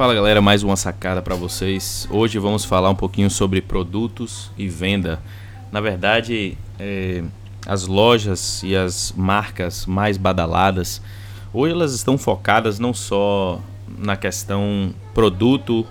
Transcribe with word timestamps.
Fala 0.00 0.14
galera, 0.14 0.40
mais 0.40 0.62
uma 0.62 0.76
sacada 0.76 1.20
para 1.20 1.34
vocês. 1.34 2.08
Hoje 2.10 2.38
vamos 2.38 2.64
falar 2.64 2.88
um 2.88 2.94
pouquinho 2.94 3.28
sobre 3.28 3.60
produtos 3.60 4.50
e 4.56 4.66
venda. 4.66 5.20
Na 5.70 5.78
verdade, 5.78 6.56
é, 6.78 7.22
as 7.66 7.86
lojas 7.86 8.62
e 8.62 8.74
as 8.74 9.12
marcas 9.14 9.84
mais 9.84 10.16
badaladas, 10.16 11.02
hoje 11.52 11.74
elas 11.74 11.92
estão 11.92 12.16
focadas 12.16 12.78
não 12.78 12.94
só 12.94 13.60
na 13.98 14.16
questão 14.16 14.94
produto 15.12 15.86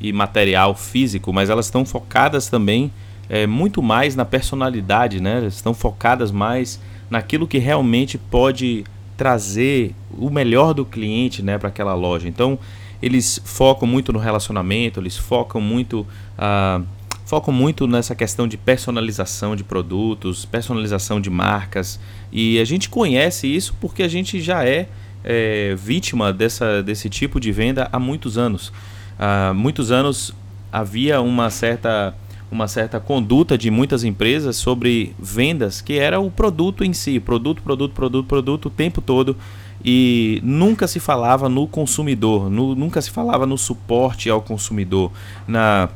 e 0.00 0.12
material 0.12 0.76
físico, 0.76 1.32
mas 1.32 1.50
elas 1.50 1.66
estão 1.66 1.84
focadas 1.84 2.48
também 2.48 2.92
é, 3.28 3.48
muito 3.48 3.82
mais 3.82 4.14
na 4.14 4.24
personalidade, 4.24 5.20
né? 5.20 5.38
Elas 5.38 5.54
estão 5.54 5.74
focadas 5.74 6.30
mais 6.30 6.80
naquilo 7.10 7.48
que 7.48 7.58
realmente 7.58 8.16
pode 8.16 8.84
trazer 9.16 9.92
o 10.16 10.30
melhor 10.30 10.72
do 10.72 10.84
cliente, 10.84 11.42
né, 11.42 11.58
para 11.58 11.68
aquela 11.68 11.94
loja. 11.94 12.28
Então 12.28 12.56
eles 13.02 13.40
focam 13.44 13.88
muito 13.88 14.12
no 14.12 14.18
relacionamento, 14.18 15.00
eles 15.00 15.16
focam 15.16 15.60
muito, 15.60 16.06
uh, 16.38 16.84
focam 17.24 17.52
muito 17.52 17.86
nessa 17.86 18.14
questão 18.14 18.46
de 18.46 18.56
personalização 18.56 19.56
de 19.56 19.64
produtos, 19.64 20.44
personalização 20.44 21.20
de 21.20 21.30
marcas. 21.30 21.98
E 22.30 22.58
a 22.58 22.64
gente 22.64 22.88
conhece 22.88 23.46
isso 23.46 23.74
porque 23.80 24.02
a 24.02 24.08
gente 24.08 24.40
já 24.40 24.64
é, 24.66 24.88
é 25.24 25.74
vítima 25.76 26.32
dessa, 26.32 26.82
desse 26.82 27.08
tipo 27.08 27.40
de 27.40 27.50
venda 27.50 27.88
há 27.90 27.98
muitos 27.98 28.36
anos. 28.36 28.72
Há 29.18 29.52
muitos 29.54 29.90
anos 29.90 30.34
havia 30.72 31.20
uma 31.20 31.50
certa 31.50 32.14
uma 32.50 32.66
certa 32.66 32.98
conduta 32.98 33.56
de 33.56 33.70
muitas 33.70 34.02
empresas 34.02 34.56
sobre 34.56 35.14
vendas 35.20 35.80
que 35.80 36.00
era 36.00 36.18
o 36.18 36.28
produto 36.28 36.82
em 36.82 36.92
si, 36.92 37.20
produto, 37.20 37.62
produto, 37.62 37.94
produto, 37.94 38.26
produto 38.26 38.66
o 38.66 38.70
tempo 38.70 39.00
todo 39.00 39.36
e 39.84 40.40
nunca 40.44 40.86
se 40.86 41.00
falava 41.00 41.48
no 41.48 41.66
consumidor, 41.66 42.50
no, 42.50 42.74
nunca 42.74 43.00
se 43.00 43.10
falava 43.10 43.46
no 43.46 43.56
suporte 43.56 44.28
ao 44.28 44.42
consumidor, 44.42 45.10
na, 45.46 45.88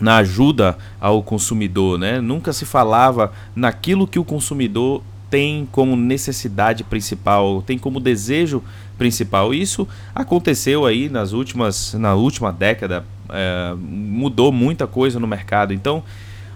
na 0.00 0.18
ajuda 0.18 0.78
ao 1.00 1.22
consumidor, 1.22 1.98
né? 1.98 2.20
nunca 2.20 2.52
se 2.52 2.64
falava 2.64 3.32
naquilo 3.54 4.06
que 4.06 4.18
o 4.18 4.24
consumidor 4.24 5.02
tem 5.30 5.68
como 5.70 5.96
necessidade 5.96 6.84
principal, 6.84 7.62
tem 7.62 7.78
como 7.78 8.00
desejo 8.00 8.62
principal. 8.96 9.52
Isso 9.52 9.86
aconteceu 10.14 10.86
aí 10.86 11.08
nas 11.08 11.32
últimas, 11.32 11.94
na 11.94 12.14
última 12.14 12.52
década, 12.52 13.04
é, 13.28 13.74
mudou 13.78 14.50
muita 14.50 14.86
coisa 14.86 15.20
no 15.20 15.26
mercado. 15.26 15.74
Então, 15.74 16.02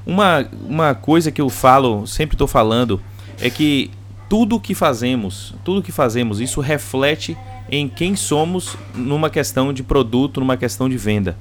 uma, 0.06 0.46
uma 0.66 0.94
coisa 0.94 1.30
que 1.30 1.40
eu 1.40 1.48
falo, 1.48 2.06
sempre 2.06 2.34
estou 2.34 2.48
falando, 2.48 3.00
é 3.40 3.50
que 3.50 3.90
tudo 4.32 4.58
que 4.58 4.74
fazemos, 4.74 5.54
tudo 5.62 5.82
que 5.82 5.92
fazemos, 5.92 6.40
isso 6.40 6.62
reflete 6.62 7.36
em 7.70 7.86
quem 7.86 8.16
somos 8.16 8.78
numa 8.94 9.28
questão 9.28 9.74
de 9.74 9.82
produto, 9.82 10.40
numa 10.40 10.56
questão 10.56 10.88
de 10.88 10.96
venda. 10.96 11.36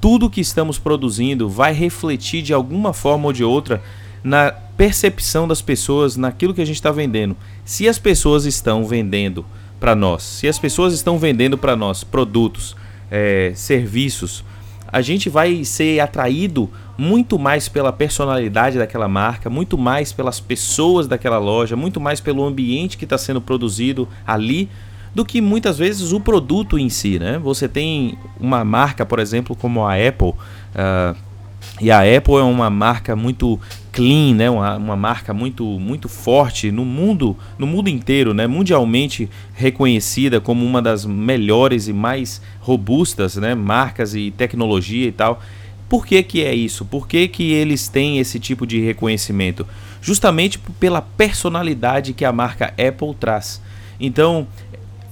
Tudo 0.00 0.28
que 0.28 0.40
estamos 0.40 0.76
produzindo 0.76 1.48
vai 1.48 1.72
refletir 1.72 2.42
de 2.42 2.52
alguma 2.52 2.92
forma 2.92 3.26
ou 3.26 3.32
de 3.32 3.44
outra 3.44 3.80
na 4.24 4.50
percepção 4.50 5.46
das 5.46 5.62
pessoas 5.62 6.16
naquilo 6.16 6.52
que 6.52 6.60
a 6.60 6.64
gente 6.64 6.74
está 6.74 6.90
vendendo. 6.90 7.36
Se 7.64 7.88
as 7.88 8.00
pessoas 8.00 8.44
estão 8.44 8.84
vendendo 8.84 9.46
para 9.78 9.94
nós, 9.94 10.24
se 10.24 10.48
as 10.48 10.58
pessoas 10.58 10.92
estão 10.92 11.20
vendendo 11.20 11.56
para 11.56 11.76
nós 11.76 12.02
produtos, 12.02 12.74
é, 13.08 13.52
serviços, 13.54 14.42
a 14.92 15.00
gente 15.00 15.30
vai 15.30 15.64
ser 15.64 16.00
atraído 16.00 16.68
muito 16.98 17.38
mais 17.38 17.66
pela 17.66 17.90
personalidade 17.90 18.76
daquela 18.76 19.08
marca, 19.08 19.48
muito 19.48 19.78
mais 19.78 20.12
pelas 20.12 20.38
pessoas 20.38 21.08
daquela 21.08 21.38
loja, 21.38 21.74
muito 21.74 21.98
mais 21.98 22.20
pelo 22.20 22.44
ambiente 22.44 22.98
que 22.98 23.04
está 23.04 23.16
sendo 23.16 23.40
produzido 23.40 24.06
ali, 24.26 24.68
do 25.14 25.24
que 25.24 25.40
muitas 25.40 25.78
vezes 25.78 26.12
o 26.12 26.20
produto 26.20 26.78
em 26.78 26.90
si. 26.90 27.18
Né? 27.18 27.38
Você 27.38 27.66
tem 27.66 28.18
uma 28.38 28.64
marca, 28.64 29.06
por 29.06 29.18
exemplo, 29.18 29.56
como 29.56 29.84
a 29.84 29.94
Apple. 29.94 30.28
Uh, 30.28 31.16
e 31.80 31.90
a 31.90 32.00
Apple 32.00 32.34
é 32.34 32.42
uma 32.42 32.68
marca 32.68 33.16
muito 33.16 33.58
clean, 33.92 34.34
né? 34.34 34.48
uma, 34.48 34.76
uma 34.76 34.96
marca 34.96 35.34
muito, 35.34 35.64
muito 35.78 36.08
forte 36.08 36.72
no 36.72 36.84
mundo, 36.84 37.36
no 37.58 37.66
mundo 37.66 37.88
inteiro, 37.88 38.32
né? 38.32 38.46
mundialmente 38.46 39.28
reconhecida 39.52 40.40
como 40.40 40.64
uma 40.64 40.80
das 40.80 41.04
melhores 41.04 41.86
e 41.86 41.92
mais 41.92 42.40
robustas 42.60 43.36
né? 43.36 43.54
marcas 43.54 44.14
e 44.14 44.30
tecnologia 44.30 45.06
e 45.06 45.12
tal. 45.12 45.40
Por 45.88 46.06
que, 46.06 46.22
que 46.22 46.42
é 46.42 46.54
isso? 46.54 46.86
Por 46.86 47.06
que, 47.06 47.28
que 47.28 47.52
eles 47.52 47.86
têm 47.86 48.18
esse 48.18 48.40
tipo 48.40 48.66
de 48.66 48.80
reconhecimento? 48.80 49.66
Justamente 50.00 50.58
pela 50.80 51.02
personalidade 51.02 52.14
que 52.14 52.24
a 52.24 52.32
marca 52.32 52.72
Apple 52.78 53.14
traz. 53.20 53.60
Então, 54.00 54.46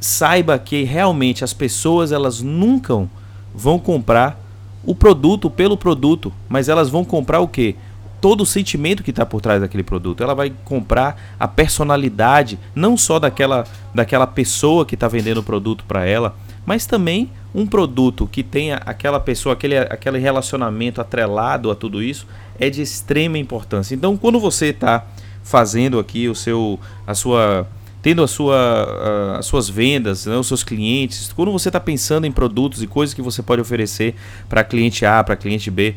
saiba 0.01 0.59
que 0.59 0.83
realmente 0.85 1.45
as 1.45 1.53
pessoas 1.53 2.13
elas 2.13 2.41
nunca 2.41 3.07
vão 3.55 3.79
comprar 3.79 4.41
o 4.83 4.95
produto 4.95 5.51
pelo 5.51 5.77
produto, 5.77 6.33
mas 6.49 6.69
elas 6.71 6.89
vão 6.89 7.05
comprar 7.05 7.41
o 7.41 7.49
que? 7.49 7.77
Todo 8.21 8.43
o 8.43 8.47
sentimento 8.47 9.03
que 9.03 9.11
está 9.11 9.25
por 9.25 9.41
trás 9.41 9.61
daquele 9.61 9.83
produto. 9.83 10.23
Ela 10.23 10.35
vai 10.35 10.53
comprar 10.65 11.37
a 11.39 11.49
personalidade, 11.49 12.59
não 12.75 12.97
só 12.97 13.19
daquela, 13.19 13.65
daquela 13.95 14.27
pessoa 14.27 14.85
que 14.85 14.95
está 14.95 15.09
vendendo 15.09 15.39
o 15.39 15.43
produto 15.43 15.85
para 15.87 16.05
ela, 16.05 16.37
mas 16.67 16.87
também 16.87 17.31
um 17.55 17.67
produto 17.67 18.27
que 18.27 18.43
tenha 18.43 18.77
aquela 18.85 19.19
pessoa, 19.19 19.55
aquele, 19.55 19.77
aquele 19.79 20.19
relacionamento 20.19 21.01
atrelado 21.01 21.71
a 21.71 21.75
tudo 21.75 22.03
isso, 22.03 22.27
é 22.59 22.69
de 22.71 22.83
extrema 22.83 23.39
importância. 23.39 23.95
Então, 23.95 24.17
quando 24.17 24.39
você 24.39 24.67
está 24.67 25.07
fazendo 25.43 25.99
aqui 25.99 26.29
o 26.29 26.35
seu, 26.35 26.79
a 27.07 27.15
sua 27.15 27.67
tendo 28.03 28.23
a 28.23 28.29
sua, 28.29 29.37
as 29.39 29.47
suas 29.47 29.69
vendas, 29.69 30.25
né, 30.25 30.35
os 30.37 30.47
seus 30.47 30.65
clientes, 30.65 31.33
quando 31.35 31.53
você 31.53 31.69
está 31.69 31.79
pensando 31.79 32.27
em 32.27 32.33
produtos 32.33 32.83
e 32.83 32.87
coisas 32.87 33.13
que 33.13 33.21
você 33.21 33.43
pode 33.43 33.61
oferecer 33.61 34.15
para 34.49 34.65
cliente 34.65 35.05
A, 35.05 35.23
para 35.23 35.37
cliente 35.37 35.71
B. 35.71 35.95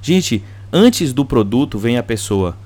Gente, 0.00 0.44
antes 0.72 1.12
do 1.12 1.24
produto 1.24 1.78
vem 1.78 1.98
a 1.98 2.02
pessoa. 2.02 2.56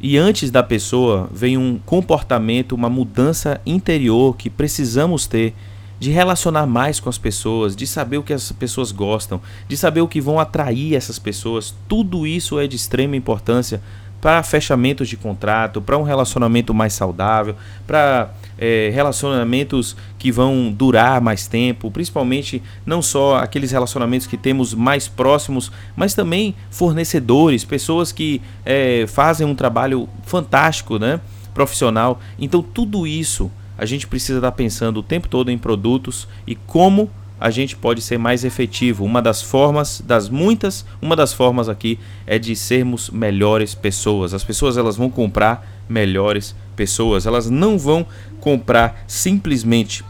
E 0.00 0.16
antes 0.18 0.50
da 0.50 0.62
pessoa 0.62 1.28
vem 1.32 1.56
um 1.56 1.78
comportamento, 1.84 2.72
uma 2.72 2.90
mudança 2.90 3.60
interior 3.64 4.36
que 4.36 4.50
precisamos 4.50 5.26
ter 5.26 5.54
de 5.98 6.10
relacionar 6.10 6.66
mais 6.66 7.00
com 7.00 7.08
as 7.08 7.16
pessoas, 7.16 7.74
de 7.74 7.86
saber 7.86 8.18
o 8.18 8.22
que 8.22 8.32
as 8.32 8.52
pessoas 8.52 8.92
gostam, 8.92 9.40
de 9.68 9.76
saber 9.76 10.00
o 10.00 10.08
que 10.08 10.20
vão 10.20 10.38
atrair 10.38 10.94
essas 10.94 11.18
pessoas. 11.18 11.74
Tudo 11.88 12.26
isso 12.26 12.58
é 12.58 12.66
de 12.66 12.76
extrema 12.76 13.16
importância 13.16 13.80
para 14.20 14.42
fechamentos 14.42 15.08
de 15.08 15.16
contrato, 15.16 15.80
para 15.80 15.98
um 15.98 16.02
relacionamento 16.02 16.74
mais 16.74 16.92
saudável, 16.92 17.56
para 17.86 18.30
é, 18.58 18.90
relacionamentos 18.94 19.96
que 20.18 20.30
vão 20.30 20.72
durar 20.72 21.20
mais 21.20 21.46
tempo, 21.46 21.90
principalmente 21.90 22.62
não 22.84 23.02
só 23.02 23.36
aqueles 23.36 23.70
relacionamentos 23.70 24.26
que 24.26 24.36
temos 24.36 24.74
mais 24.74 25.08
próximos, 25.08 25.70
mas 25.96 26.14
também 26.14 26.54
fornecedores, 26.70 27.64
pessoas 27.64 28.12
que 28.12 28.40
é, 28.64 29.06
fazem 29.06 29.46
um 29.46 29.54
trabalho 29.54 30.08
fantástico, 30.24 30.98
né, 30.98 31.20
profissional. 31.52 32.20
Então 32.38 32.62
tudo 32.62 33.06
isso 33.06 33.50
a 33.76 33.84
gente 33.84 34.06
precisa 34.06 34.38
estar 34.38 34.52
pensando 34.52 34.98
o 34.98 35.02
tempo 35.02 35.28
todo 35.28 35.50
em 35.50 35.58
produtos 35.58 36.28
e 36.46 36.54
como 36.54 37.10
a 37.40 37.50
gente 37.50 37.76
pode 37.76 38.00
ser 38.00 38.16
mais 38.16 38.44
efetivo. 38.44 39.04
Uma 39.04 39.20
das 39.20 39.42
formas, 39.42 40.00
das 40.00 40.28
muitas, 40.28 40.86
uma 41.02 41.16
das 41.16 41.32
formas 41.32 41.68
aqui 41.68 41.98
é 42.26 42.38
de 42.38 42.54
sermos 42.54 43.10
melhores 43.10 43.74
pessoas. 43.74 44.32
As 44.32 44.44
pessoas 44.44 44.76
elas 44.76 44.96
vão 44.96 45.10
comprar 45.10 45.66
melhores 45.88 46.54
pessoas. 46.74 47.26
Elas 47.26 47.48
não 47.48 47.78
vão 47.78 48.06
comprar 48.40 49.04
simplesmente 49.06 50.04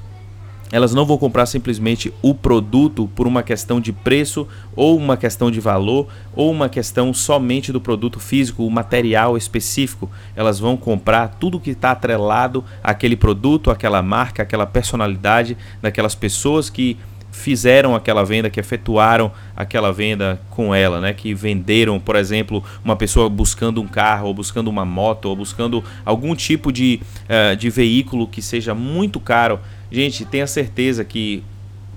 elas 0.75 0.93
não 0.93 1.05
vão 1.05 1.17
comprar 1.17 1.47
simplesmente 1.47 2.13
o 2.21 2.35
produto 2.35 3.09
por 3.15 3.29
uma 3.29 3.45
questão 3.45 3.81
de 3.81 3.93
preço 3.93 4.45
ou 4.75 4.97
uma 4.97 5.17
questão 5.17 5.49
de 5.49 5.61
valor 5.61 6.09
ou 6.35 6.51
uma 6.51 6.69
questão 6.69 7.15
somente 7.15 7.71
do 7.71 7.81
produto 7.81 8.19
físico, 8.19 8.67
o 8.67 8.71
material 8.71 9.37
específico. 9.37 10.11
Elas 10.35 10.59
vão 10.59 10.77
comprar 10.77 11.29
tudo 11.39 11.61
que 11.61 11.71
está 11.71 11.93
atrelado 11.93 12.65
àquele 12.83 13.15
produto, 13.15 13.71
àquela 13.71 14.03
marca, 14.03 14.43
àquela 14.43 14.67
personalidade 14.67 15.57
daquelas 15.81 16.17
pessoas 16.17 16.69
que 16.69 16.99
fizeram 17.35 17.95
aquela 17.95 18.25
venda, 18.25 18.49
que 18.49 18.61
efetuaram 18.61 19.31
aquela 19.57 19.93
venda 19.93 20.41
com 20.51 20.75
ela, 20.75 21.01
né? 21.01 21.13
Que 21.13 21.35
venderam, 21.35 21.99
por 21.99 22.17
exemplo, 22.17 22.65
uma 22.85 22.97
pessoa 22.97 23.29
buscando 23.29 23.83
um 23.83 23.87
carro, 23.87 24.29
ou 24.29 24.35
buscando 24.35 24.69
uma 24.69 24.85
moto, 24.85 25.27
ou 25.27 25.37
buscando 25.37 25.83
algum 26.05 26.35
tipo 26.35 26.73
de, 26.73 27.01
uh, 27.25 27.57
de 27.57 27.69
veículo 27.69 28.27
que 28.27 28.41
seja 28.41 28.75
muito 28.75 29.19
caro. 29.19 29.59
Gente, 29.91 30.25
tenha 30.25 30.47
certeza 30.47 31.05
que 31.05 31.43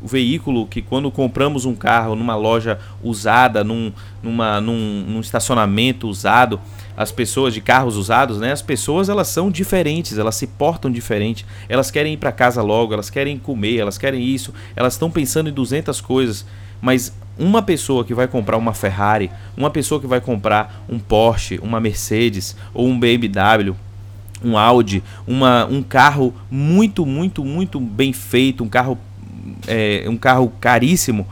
veículo 0.01 0.67
que 0.67 0.81
quando 0.81 1.09
compramos 1.11 1.65
um 1.65 1.75
carro 1.75 2.15
numa 2.15 2.35
loja 2.35 2.79
usada, 3.03 3.63
num, 3.63 3.91
numa, 4.21 4.61
num, 4.61 5.05
num 5.07 5.19
estacionamento 5.19 6.07
usado, 6.07 6.59
as 6.95 7.11
pessoas 7.11 7.53
de 7.53 7.61
carros 7.61 7.95
usados, 7.95 8.39
né? 8.39 8.51
As 8.51 8.61
pessoas 8.61 9.07
elas 9.07 9.27
são 9.27 9.51
diferentes, 9.51 10.17
elas 10.17 10.35
se 10.35 10.47
portam 10.47 10.91
diferente, 10.91 11.45
elas 11.69 11.91
querem 11.91 12.13
ir 12.13 12.17
para 12.17 12.31
casa 12.31 12.61
logo, 12.61 12.93
elas 12.93 13.09
querem 13.09 13.37
comer, 13.37 13.77
elas 13.77 13.97
querem 13.97 14.23
isso, 14.23 14.53
elas 14.75 14.93
estão 14.93 15.11
pensando 15.11 15.49
em 15.49 15.53
200 15.53 16.01
coisas, 16.01 16.45
mas 16.81 17.13
uma 17.37 17.61
pessoa 17.61 18.03
que 18.03 18.13
vai 18.13 18.27
comprar 18.27 18.57
uma 18.57 18.73
Ferrari, 18.73 19.29
uma 19.55 19.69
pessoa 19.69 20.01
que 20.01 20.07
vai 20.07 20.19
comprar 20.19 20.83
um 20.89 20.97
Porsche, 20.97 21.59
uma 21.61 21.79
Mercedes 21.79 22.55
ou 22.73 22.87
um 22.87 22.99
BMW, 22.99 23.75
um 24.43 24.57
Audi, 24.57 25.03
uma, 25.25 25.65
um 25.65 25.83
carro 25.83 26.33
muito, 26.49 27.05
muito, 27.05 27.43
muito 27.43 27.79
bem 27.79 28.13
feito, 28.13 28.63
um 28.63 28.69
carro 28.69 28.97
é, 29.67 30.05
um 30.07 30.17
carro 30.17 30.51
caríssimo, 30.59 31.27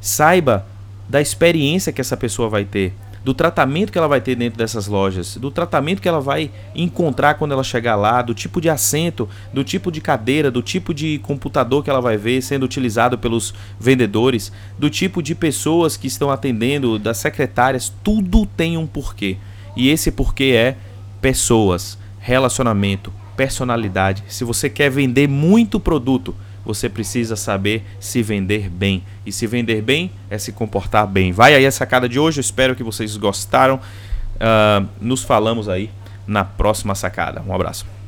saiba 0.00 0.66
da 1.08 1.20
experiência 1.20 1.92
que 1.92 2.00
essa 2.00 2.16
pessoa 2.16 2.48
vai 2.48 2.64
ter, 2.64 2.94
do 3.24 3.32
tratamento 3.32 3.92
que 3.92 3.98
ela 3.98 4.08
vai 4.08 4.20
ter 4.20 4.34
dentro 4.34 4.58
dessas 4.58 4.86
lojas, 4.86 5.36
do 5.36 5.50
tratamento 5.50 6.02
que 6.02 6.08
ela 6.08 6.20
vai 6.20 6.50
encontrar 6.74 7.34
quando 7.34 7.52
ela 7.52 7.62
chegar 7.62 7.94
lá, 7.94 8.20
do 8.20 8.34
tipo 8.34 8.60
de 8.60 8.68
assento, 8.68 9.28
do 9.52 9.62
tipo 9.62 9.92
de 9.92 10.00
cadeira, 10.00 10.50
do 10.50 10.62
tipo 10.62 10.92
de 10.92 11.18
computador 11.18 11.84
que 11.84 11.90
ela 11.90 12.00
vai 12.00 12.16
ver 12.16 12.42
sendo 12.42 12.64
utilizado 12.64 13.16
pelos 13.16 13.54
vendedores, 13.78 14.50
do 14.78 14.90
tipo 14.90 15.22
de 15.22 15.34
pessoas 15.34 15.96
que 15.96 16.06
estão 16.06 16.30
atendendo, 16.30 16.98
das 16.98 17.18
secretárias, 17.18 17.92
tudo 18.02 18.44
tem 18.44 18.76
um 18.76 18.86
porquê. 18.86 19.36
E 19.76 19.88
esse 19.88 20.10
porquê 20.10 20.54
é 20.56 20.76
pessoas, 21.20 21.96
relacionamento, 22.18 23.12
personalidade. 23.36 24.24
Se 24.28 24.44
você 24.44 24.68
quer 24.68 24.90
vender 24.90 25.28
muito 25.28 25.78
produto, 25.78 26.34
você 26.64 26.88
precisa 26.88 27.36
saber 27.36 27.84
se 27.98 28.22
vender 28.22 28.68
bem. 28.68 29.02
E 29.26 29.32
se 29.32 29.46
vender 29.46 29.82
bem 29.82 30.10
é 30.30 30.38
se 30.38 30.52
comportar 30.52 31.06
bem. 31.06 31.32
Vai 31.32 31.54
aí 31.54 31.66
a 31.66 31.72
sacada 31.72 32.08
de 32.08 32.18
hoje, 32.18 32.38
eu 32.38 32.42
espero 32.42 32.74
que 32.74 32.82
vocês 32.82 33.16
gostaram. 33.16 33.76
Uh, 33.76 34.88
nos 35.00 35.22
falamos 35.22 35.68
aí 35.68 35.90
na 36.26 36.44
próxima 36.44 36.94
sacada. 36.94 37.42
Um 37.46 37.54
abraço. 37.54 37.92